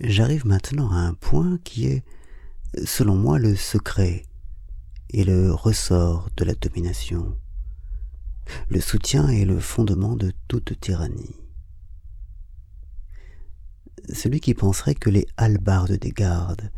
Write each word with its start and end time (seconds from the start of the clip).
j'arrive 0.00 0.46
maintenant 0.46 0.90
à 0.90 0.96
un 0.96 1.14
point 1.14 1.58
qui 1.64 1.86
est, 1.86 2.04
selon 2.84 3.16
moi, 3.16 3.38
le 3.38 3.56
secret 3.56 4.24
et 5.10 5.24
le 5.24 5.52
ressort 5.52 6.28
de 6.36 6.44
la 6.44 6.54
domination, 6.54 7.38
le 8.68 8.80
soutien 8.80 9.28
et 9.28 9.44
le 9.44 9.58
fondement 9.58 10.16
de 10.16 10.32
toute 10.48 10.78
tyrannie. 10.80 11.36
Celui 14.12 14.40
qui 14.40 14.54
penserait 14.54 14.94
que 14.94 15.10
les 15.10 15.26
hallebardes 15.36 15.92
des 15.92 16.12
gardes 16.12 16.70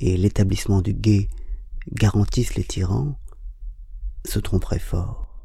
et 0.00 0.16
l'établissement 0.16 0.80
du 0.80 0.94
guet 0.94 1.28
garantissent 1.92 2.54
les 2.54 2.64
tyrans 2.64 3.18
se 4.24 4.38
tromperait 4.38 4.78
fort. 4.78 5.42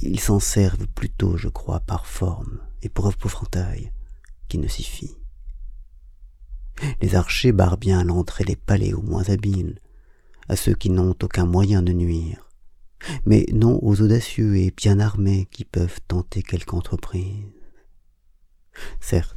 Ils 0.00 0.20
s'en 0.20 0.40
servent 0.40 0.88
plutôt, 0.88 1.36
je 1.36 1.48
crois, 1.48 1.80
par 1.80 2.06
forme 2.06 2.60
et 2.82 2.88
pour 2.88 3.10
épouvantail, 3.10 3.92
qui 4.48 4.58
ne 4.58 4.68
s'y 4.68 4.82
fie. 4.82 5.17
Les 7.00 7.14
archers 7.14 7.52
barrent 7.52 7.78
bien 7.78 8.02
l'entrée 8.04 8.44
des 8.44 8.56
palais 8.56 8.92
aux 8.92 9.02
moins 9.02 9.28
habiles, 9.28 9.80
à 10.48 10.56
ceux 10.56 10.74
qui 10.74 10.90
n'ont 10.90 11.14
aucun 11.22 11.46
moyen 11.46 11.82
de 11.82 11.92
nuire, 11.92 12.48
mais 13.24 13.46
non 13.52 13.78
aux 13.82 14.00
audacieux 14.00 14.56
et 14.56 14.72
bien 14.76 14.98
armés 14.98 15.46
qui 15.50 15.64
peuvent 15.64 16.00
tenter 16.08 16.42
quelque 16.42 16.74
entreprise. 16.74 17.44
Certes, 19.00 19.36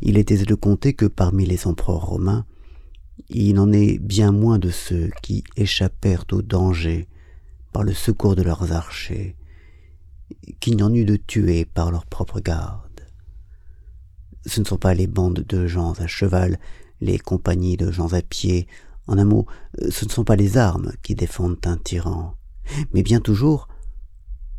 il 0.00 0.16
est 0.16 0.30
aisé 0.30 0.44
de 0.44 0.54
compter 0.54 0.94
que 0.94 1.06
parmi 1.06 1.44
les 1.44 1.66
empereurs 1.66 2.06
romains, 2.06 2.46
il 3.28 3.58
en 3.58 3.72
est 3.72 3.98
bien 3.98 4.32
moins 4.32 4.58
de 4.58 4.70
ceux 4.70 5.10
qui 5.22 5.44
échappèrent 5.56 6.24
au 6.32 6.42
danger 6.42 7.08
par 7.72 7.82
le 7.82 7.92
secours 7.92 8.36
de 8.36 8.42
leurs 8.42 8.72
archers, 8.72 9.36
qu'il 10.60 10.76
n'y 10.76 10.82
en 10.82 10.94
eut 10.94 11.04
de 11.04 11.16
tués 11.16 11.64
par 11.64 11.90
leur 11.90 12.06
propre 12.06 12.40
garde. 12.40 12.83
Ce 14.46 14.60
ne 14.60 14.64
sont 14.64 14.78
pas 14.78 14.94
les 14.94 15.06
bandes 15.06 15.40
de 15.40 15.66
gens 15.66 15.92
à 15.92 16.06
cheval, 16.06 16.58
les 17.00 17.18
compagnies 17.18 17.76
de 17.76 17.90
gens 17.90 18.12
à 18.12 18.22
pied, 18.22 18.66
en 19.06 19.18
un 19.18 19.24
mot, 19.24 19.46
ce 19.90 20.04
ne 20.04 20.10
sont 20.10 20.24
pas 20.24 20.36
les 20.36 20.56
armes 20.56 20.92
qui 21.02 21.14
défendent 21.14 21.58
un 21.64 21.76
tyran, 21.76 22.34
mais 22.92 23.02
bien 23.02 23.20
toujours, 23.20 23.68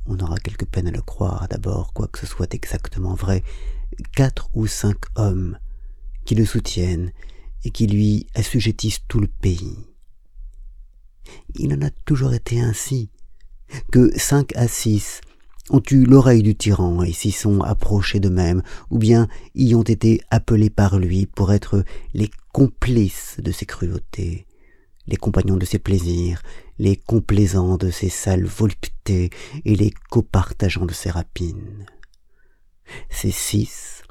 on 0.05 0.19
aura 0.19 0.37
quelque 0.37 0.65
peine 0.65 0.87
à 0.87 0.91
le 0.91 1.01
croire 1.01 1.47
d'abord, 1.49 1.93
quoique 1.93 2.19
ce 2.19 2.27
soit 2.27 2.53
exactement 2.53 3.15
vrai, 3.15 3.43
quatre 4.15 4.49
ou 4.53 4.67
cinq 4.67 4.97
hommes 5.15 5.57
qui 6.25 6.35
le 6.35 6.45
soutiennent 6.45 7.11
et 7.63 7.71
qui 7.71 7.87
lui 7.87 8.27
assujettissent 8.35 9.01
tout 9.07 9.19
le 9.19 9.27
pays. 9.27 9.77
Il 11.55 11.73
en 11.73 11.81
a 11.81 11.89
toujours 11.89 12.33
été 12.33 12.61
ainsi, 12.61 13.09
que 13.91 14.15
cinq 14.17 14.55
à 14.55 14.67
six 14.67 15.21
ont 15.69 15.81
eu 15.91 16.05
l'oreille 16.05 16.43
du 16.43 16.55
tyran 16.55 17.01
et 17.03 17.11
s'y 17.11 17.31
sont 17.31 17.61
approchés 17.61 18.19
d'eux-mêmes, 18.19 18.61
ou 18.91 18.97
bien 18.97 19.27
y 19.55 19.75
ont 19.75 19.83
été 19.83 20.21
appelés 20.29 20.69
par 20.69 20.99
lui 20.99 21.25
pour 21.25 21.51
être 21.51 21.83
les 22.13 22.29
complices 22.53 23.37
de 23.39 23.51
ses 23.51 23.65
cruautés, 23.65 24.45
les 25.07 25.17
compagnons 25.17 25.57
de 25.57 25.65
ses 25.65 25.79
plaisirs, 25.79 26.41
les 26.77 26.95
complaisants 26.95 27.77
de 27.77 27.89
ses 27.89 28.09
sales 28.09 28.45
voluptés 28.45 29.29
et 29.63 29.75
les 29.75 29.91
copartageants 30.09 30.85
de 30.85 30.93
ses 30.93 31.09
rapines? 31.09 31.85
Ces 33.09 33.31
six 33.31 34.03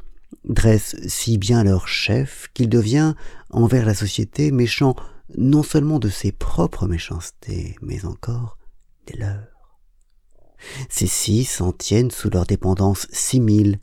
dressent 0.45 0.97
si 1.07 1.39
bien 1.39 1.63
leur 1.63 1.87
chef 1.87 2.49
qu'il 2.55 2.69
devient, 2.69 3.15
envers 3.51 3.87
la 3.87 3.95
société, 3.95 4.51
méchant 4.51 4.97
non 5.39 5.63
seulement 5.63 5.99
de 5.99 6.09
ses 6.09 6.33
propres 6.33 6.87
méchancetés, 6.87 7.77
mais 7.81 8.05
encore 8.05 8.59
des 9.07 9.17
leurs. 9.17 9.54
Ces 10.89 11.07
six 11.07 11.45
s'en 11.45 11.73
tiennent 11.73 12.11
sous 12.11 12.31
leur 12.31 12.47
dépendance 12.47 13.07
six 13.13 13.41
mille, 13.41 13.79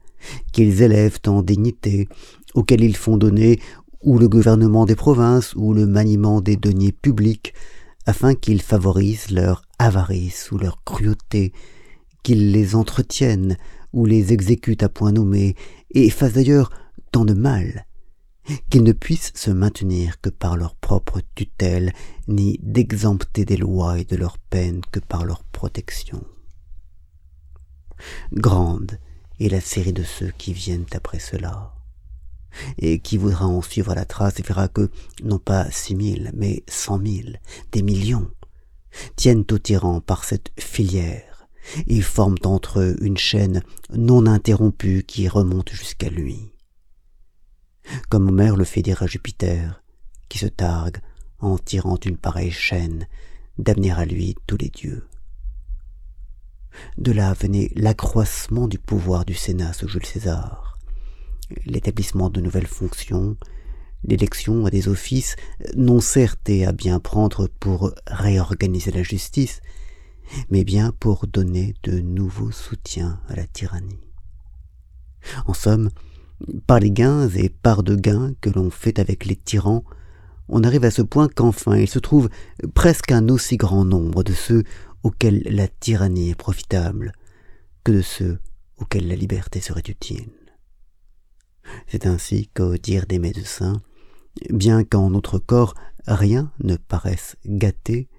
qu'ils 0.52 0.82
élèvent 0.82 1.20
en 1.28 1.42
dignité, 1.42 2.08
auxquels 2.54 2.84
ils 2.84 2.98
font 2.98 3.18
donner 3.18 3.60
ou 4.04 4.18
le 4.18 4.28
gouvernement 4.28 4.86
des 4.86 4.96
provinces 4.96 5.54
ou 5.56 5.74
le 5.74 5.86
maniement 5.86 6.42
des 6.42 6.56
deniers 6.56 6.92
publics, 6.92 7.54
afin 8.06 8.34
qu'ils 8.34 8.62
favorisent 8.62 9.30
leur 9.30 9.64
avarice 9.80 10.52
ou 10.52 10.58
leur 10.58 10.84
cruauté, 10.84 11.54
qu'ils 12.24 12.52
les 12.52 12.76
entretiennent 12.76 13.58
ou 13.94 14.06
les 14.06 14.34
exécutent 14.34 14.84
à 14.84 14.90
point 14.90 15.12
nommé, 15.12 15.56
et 15.92 16.10
fassent 16.10 16.34
d'ailleurs 16.34 16.72
tant 17.12 17.26
de 17.26 17.34
mal, 17.34 17.86
qu'ils 18.70 18.84
ne 18.84 18.94
puissent 18.94 19.34
se 19.36 19.52
maintenir 19.52 20.20
que 20.22 20.30
par 20.30 20.58
leur 20.58 20.76
propre 20.76 21.20
tutelle, 21.36 21.94
ni 22.28 22.60
d'exempter 22.64 23.46
des 23.46 23.58
lois 23.58 24.00
et 24.00 24.06
de 24.06 24.16
leurs 24.16 24.38
peines 24.38 24.82
que 24.92 25.00
par 25.00 25.26
leur 25.26 25.44
protection. 25.44 26.24
Grande 28.34 29.00
est 29.40 29.50
la 29.50 29.62
série 29.62 29.94
de 29.94 30.04
ceux 30.04 30.32
qui 30.38 30.54
viennent 30.54 30.86
après 30.94 31.20
cela, 31.20 31.74
et 32.78 33.00
qui 33.00 33.18
voudra 33.18 33.48
en 33.48 33.62
suivre 33.62 33.96
la 33.96 34.06
trace 34.06 34.40
et 34.40 34.44
verra 34.44 34.68
que, 34.68 34.90
non 35.24 35.40
pas 35.40 35.70
six 35.72 35.96
mille, 35.96 36.32
mais 36.36 36.64
cent 36.68 36.98
mille, 36.98 37.40
des 37.72 37.82
millions, 37.82 38.30
tiennent 39.16 39.46
au 39.52 39.58
tyran 39.58 40.02
par 40.02 40.24
cette 40.24 40.52
filière, 40.60 41.48
et 41.88 42.02
forment 42.02 42.38
entre 42.44 42.80
eux 42.80 42.98
une 43.02 43.18
chaîne 43.18 43.62
non 43.94 44.26
interrompue 44.26 45.04
qui 45.04 45.28
remonte 45.28 45.72
jusqu'à 45.72 46.10
lui. 46.10 46.52
Comme 48.10 48.30
Homère 48.30 48.56
le 48.56 48.66
fait 48.66 48.82
dire 48.82 49.02
à 49.04 49.08
Jupiter, 49.08 49.84
qui 50.30 50.38
se 50.38 50.48
targue, 50.48 50.98
en 51.40 51.58
tirant 51.58 52.00
une 52.06 52.18
pareille 52.18 52.52
chaîne, 52.52 53.08
d'amener 53.58 53.92
à 53.92 54.06
lui 54.06 54.36
tous 54.48 54.58
les 54.58 54.70
dieux. 54.70 55.08
De 56.98 57.12
là 57.12 57.34
venait 57.34 57.72
l'accroissement 57.76 58.68
du 58.68 58.80
pouvoir 58.80 59.26
du 59.26 59.34
Sénat 59.34 59.74
sous 59.74 59.88
Jules 59.88 60.06
César, 60.06 60.78
l'établissement 61.66 62.30
de 62.30 62.42
nouvelles 62.42 62.68
fonctions, 62.68 63.38
l'élection 64.04 64.66
à 64.66 64.70
des 64.70 64.88
offices 64.88 65.36
non 65.76 66.00
certes 66.00 66.50
et 66.50 66.66
à 66.66 66.72
bien 66.72 67.00
prendre 67.00 67.48
pour 67.60 67.94
réorganiser 68.08 68.92
la 68.92 69.04
justice, 69.04 69.62
mais 70.50 70.64
bien 70.64 70.94
pour 71.00 71.28
donner 71.28 71.74
de 71.84 72.00
nouveaux 72.00 72.52
soutiens 72.52 73.20
à 73.28 73.36
la 73.36 73.46
tyrannie. 73.46 74.00
En 75.46 75.54
somme, 75.54 75.90
par 76.68 76.80
les 76.80 76.92
gains 76.92 77.30
et 77.30 77.50
par 77.50 77.84
de 77.84 77.96
gains 77.96 78.34
que 78.42 78.50
l'on 78.50 78.72
fait 78.72 78.98
avec 79.00 79.26
les 79.26 79.36
tyrans, 79.36 79.84
on 80.48 80.64
arrive 80.64 80.84
à 80.84 80.92
ce 80.92 81.02
point 81.02 81.30
qu'enfin 81.30 81.78
il 81.78 81.88
se 81.88 82.00
trouve 82.00 82.30
presque 82.74 83.12
un 83.12 83.30
aussi 83.30 83.58
grand 83.58 83.86
nombre 83.86 84.24
de 84.24 84.34
ceux 84.34 84.64
auxquels 85.04 85.44
la 85.46 85.68
tyrannie 85.68 86.30
est 86.30 86.36
profitable 86.36 87.12
que 87.84 87.92
de 87.92 88.02
ceux 88.02 88.40
auxquels 88.78 89.08
la 89.08 89.16
liberté 89.16 89.62
serait 89.62 89.84
utile. 89.88 90.32
C'est 91.88 92.06
ainsi 92.06 92.48
qu'au 92.48 92.78
dire 92.78 93.06
des 93.06 93.20
médecins, 93.20 93.82
bien 94.50 94.84
qu'en 94.84 95.10
notre 95.10 95.40
corps 95.40 95.76
rien 96.08 96.52
ne 96.64 96.76
paraisse 96.76 97.36
gâté, 97.46 98.10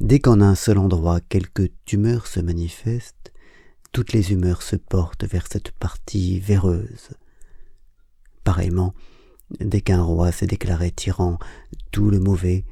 dès 0.00 0.18
qu'en 0.18 0.40
un 0.40 0.54
seul 0.54 0.78
endroit 0.78 1.20
quelque 1.20 1.68
tumeur 1.84 2.26
se 2.26 2.40
manifeste, 2.40 3.32
toutes 3.92 4.12
les 4.12 4.32
humeurs 4.32 4.62
se 4.62 4.76
portent 4.76 5.24
vers 5.24 5.46
cette 5.50 5.72
partie 5.72 6.38
véreuse. 6.38 7.10
Pareillement, 8.44 8.94
dès 9.58 9.80
qu'un 9.80 10.02
roi 10.02 10.32
s'est 10.32 10.46
déclaré 10.46 10.90
tyran, 10.90 11.38
tout 11.90 12.10
le 12.10 12.20
mauvais, 12.20 12.64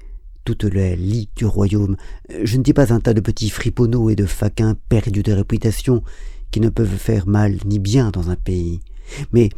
toute 0.54 0.64
la 0.64 0.96
lie 0.96 1.28
du 1.36 1.44
royaume, 1.44 1.96
je 2.42 2.56
ne 2.56 2.62
dis 2.62 2.72
pas 2.72 2.94
un 2.94 3.00
tas 3.00 3.12
de 3.12 3.20
petits 3.20 3.50
friponneaux 3.50 4.08
et 4.08 4.16
de 4.16 4.24
faquins 4.24 4.76
perdus 4.88 5.22
de 5.22 5.32
réputation 5.32 6.02
qui 6.50 6.60
ne 6.60 6.70
peuvent 6.70 6.96
faire 6.96 7.26
mal 7.26 7.58
ni 7.66 7.78
bien 7.78 8.10
dans 8.10 8.30
un 8.30 8.36
pays, 8.36 8.80
mais 9.32 9.50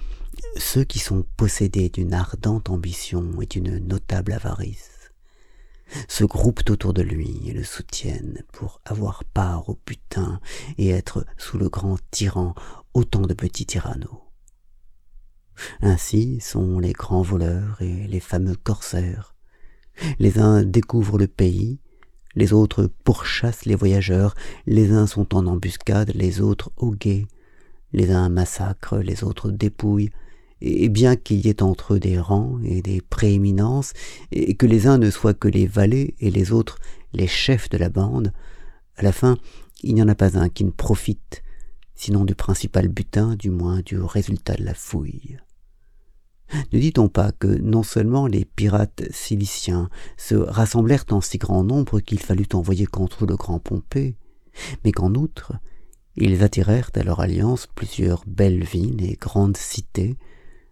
ceux 0.56 0.82
qui 0.82 0.98
sont 0.98 1.24
possédés 1.36 1.90
d'une 1.90 2.12
ardente 2.12 2.70
ambition 2.70 3.40
et 3.40 3.46
d'une 3.46 3.78
notable 3.78 4.32
avarice 4.32 5.12
se 6.08 6.24
groupent 6.24 6.68
autour 6.68 6.92
de 6.92 7.02
lui 7.02 7.40
et 7.46 7.52
le 7.52 7.62
soutiennent 7.62 8.42
pour 8.52 8.80
avoir 8.84 9.24
part 9.24 9.68
au 9.68 9.78
butin 9.86 10.40
et 10.76 10.88
être 10.90 11.24
sous 11.38 11.56
le 11.56 11.68
grand 11.68 11.98
tyran 12.10 12.54
autant 12.94 13.22
de 13.22 13.34
petits 13.34 13.66
tyrannos. 13.66 14.22
Ainsi 15.82 16.40
sont 16.40 16.78
les 16.78 16.92
grands 16.92 17.22
voleurs 17.22 17.80
et 17.80 18.06
les 18.08 18.20
fameux 18.20 18.56
corsaires, 18.56 19.34
les 20.18 20.38
uns 20.38 20.62
découvrent 20.62 21.18
le 21.18 21.26
pays, 21.26 21.78
les 22.34 22.52
autres 22.52 22.90
pourchassent 23.04 23.64
les 23.64 23.74
voyageurs, 23.74 24.34
les 24.66 24.92
uns 24.92 25.06
sont 25.06 25.34
en 25.34 25.46
embuscade, 25.46 26.12
les 26.14 26.40
autres 26.40 26.70
au 26.76 26.92
guet, 26.92 27.26
les 27.92 28.10
uns 28.10 28.28
massacrent, 28.28 28.98
les 28.98 29.24
autres 29.24 29.50
dépouillent, 29.50 30.10
et 30.60 30.88
bien 30.88 31.16
qu'il 31.16 31.44
y 31.44 31.48
ait 31.48 31.62
entre 31.62 31.94
eux 31.94 32.00
des 32.00 32.18
rangs 32.18 32.60
et 32.62 32.82
des 32.82 33.00
prééminences, 33.00 33.92
et 34.30 34.54
que 34.54 34.66
les 34.66 34.86
uns 34.86 34.98
ne 34.98 35.10
soient 35.10 35.34
que 35.34 35.48
les 35.48 35.66
valets 35.66 36.14
et 36.20 36.30
les 36.30 36.52
autres 36.52 36.78
les 37.12 37.26
chefs 37.26 37.68
de 37.70 37.78
la 37.78 37.88
bande, 37.88 38.32
à 38.96 39.02
la 39.02 39.12
fin 39.12 39.36
il 39.82 39.94
n'y 39.94 40.02
en 40.02 40.08
a 40.08 40.14
pas 40.14 40.38
un 40.38 40.48
qui 40.48 40.64
ne 40.64 40.70
profite, 40.70 41.42
sinon 41.94 42.24
du 42.24 42.34
principal 42.34 42.88
butin, 42.88 43.34
du 43.36 43.50
moins 43.50 43.80
du 43.80 44.00
résultat 44.00 44.54
de 44.54 44.64
la 44.64 44.74
fouille. 44.74 45.38
Ne 46.72 46.78
dit-on 46.80 47.08
pas 47.08 47.32
que 47.32 47.46
non 47.46 47.82
seulement 47.82 48.26
les 48.26 48.44
pirates 48.44 49.04
ciliciens 49.10 49.88
se 50.16 50.34
rassemblèrent 50.34 51.04
en 51.10 51.20
si 51.20 51.38
grand 51.38 51.64
nombre 51.64 52.00
qu'il 52.00 52.18
fallut 52.18 52.48
envoyer 52.52 52.86
contre 52.86 53.26
le 53.26 53.36
grand 53.36 53.60
Pompée, 53.60 54.16
mais 54.84 54.92
qu'en 54.92 55.14
outre 55.14 55.54
ils 56.16 56.42
attirèrent 56.42 56.90
à 56.94 57.02
leur 57.02 57.20
alliance 57.20 57.66
plusieurs 57.66 58.24
belles 58.26 58.64
villes 58.64 59.02
et 59.04 59.16
grandes 59.16 59.56
cités, 59.56 60.16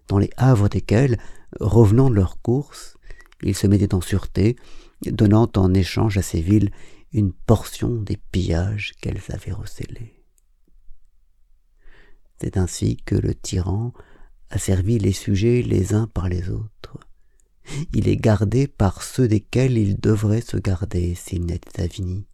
dans 0.09 0.19
les 0.19 0.31
havres 0.37 0.69
desquels, 0.69 1.19
revenant 1.61 2.11
de 2.11 2.15
leur 2.15 2.41
course, 2.43 2.97
ils 3.43 3.57
se 3.57 3.67
mettaient 3.67 3.95
en 3.95 4.01
sûreté, 4.01 4.57
donnant 5.07 5.51
en 5.57 5.73
échange 5.75 6.19
à 6.19 6.23
ces 6.23 6.41
villes 6.41 6.71
une 7.13 7.33
portion 7.33 7.95
des 8.03 8.17
pillages 8.17 8.93
qu'elles 9.01 9.23
avaient 9.31 9.53
recélés. 9.53 10.23
C'est 12.41 12.57
ainsi 12.57 12.97
que 12.97 13.15
le 13.15 13.35
tyran 13.35 13.93
a 14.51 14.59
servi 14.59 14.99
les 14.99 15.13
sujets 15.13 15.63
les 15.63 15.95
uns 15.95 16.07
par 16.07 16.29
les 16.29 16.51
autres. 16.51 16.99
Il 17.93 18.09
est 18.09 18.17
gardé 18.17 18.67
par 18.67 19.03
ceux 19.03 19.29
desquels 19.29 19.77
il 19.77 20.01
devrait 20.01 20.41
se 20.41 20.57
garder 20.57 21.15
s'il 21.15 21.45
n'était 21.45 21.83
avini. 21.83 22.27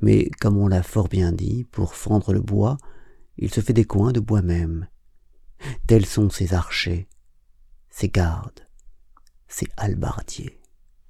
Mais, 0.00 0.30
comme 0.40 0.58
on 0.58 0.68
l'a 0.68 0.82
fort 0.82 1.08
bien 1.08 1.32
dit, 1.32 1.64
pour 1.64 1.94
fendre 1.94 2.32
le 2.32 2.40
bois, 2.40 2.76
il 3.38 3.52
se 3.52 3.60
fait 3.60 3.72
des 3.72 3.84
coins 3.84 4.12
de 4.12 4.20
bois 4.20 4.42
même. 4.42 4.88
Tels 5.86 6.06
sont 6.06 6.28
ses 6.28 6.52
archers, 6.52 7.08
ses 7.88 8.08
gardes, 8.08 8.66
ses 9.48 9.68
halbardiers. 9.76 10.59